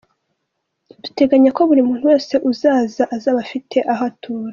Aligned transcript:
“Duteganya 1.03 1.49
ko 1.57 1.61
buri 1.69 1.81
muntu 1.89 2.03
wese 2.11 2.33
uzaza 2.51 3.03
azaba 3.15 3.37
afite 3.45 3.77
aho 3.91 4.03
atura. 4.09 4.49